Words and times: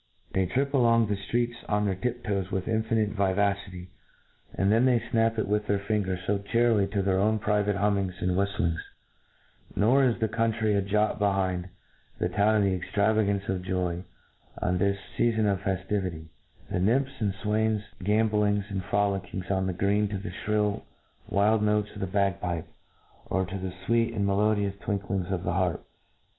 ^ 0.29 0.33
They 0.33 0.47
trip 0.47 0.73
a 0.73 0.77
long 0.79 1.05
the 1.05 1.13
ftreets 1.15 1.57
on 1.69 1.85
their 1.85 1.93
tiptoes 1.93 2.49
with 2.49 2.67
infinite 2.67 3.09
vi 3.11 3.33
vacity— 3.35 3.89
^and 4.57 4.69
then 4.71 4.85
they 4.85 4.99
fnap 4.99 5.37
it 5.37 5.47
with 5.47 5.67
their 5.67 5.77
fingers 5.77 6.21
fo 6.25 6.39
chearily 6.39 6.87
fo 6.91 7.03
their 7.03 7.19
own 7.19 7.37
private 7.37 7.75
hummings 7.75 8.15
and 8.19 8.31
whiftlings 8.31 8.79
I 8.79 9.73
Nor 9.79 10.03
is 10.05 10.17
the' 10.17 10.27
country 10.37 10.73
a 10.73 10.81
jot 10.81 11.19
behind 11.19 11.69
the 12.17 12.29
town 12.29 12.55
in 12.55 12.63
the 12.63 12.73
extravagance 12.75 13.47
of 13.47 13.61
joy 13.61 14.03
on* 14.59 14.79
this 14.79 14.97
fea 15.17 15.33
fon 15.35 15.45
of 15.45 15.59
fefliivity 15.61 16.25
^^he 16.73 16.81
nymphs 16.81 17.11
and 17.21 17.35
fwains 17.35 17.83
gambol 18.01 18.49
ing 18.49 18.63
and 18.69 18.83
frolicking 18.85 19.43
on 19.51 19.67
the 19.67 19.71
green 19.73 20.07
to 20.07 20.17
the 20.17 20.31
fhrill 20.47 20.81
wild 21.29 21.61
notes 21.61 21.91
of 21.93 21.99
the 22.01 22.07
bag 22.07 22.39
pipe, 22.41 22.65
or 23.27 23.45
to 23.45 23.55
the 23.59 23.69
ftveet 23.85 24.15
and 24.15 24.25
melodious 24.25 24.73
tinklings 24.83 25.29
of 25.31 25.43
the 25.43 25.53
harp. 25.53 25.85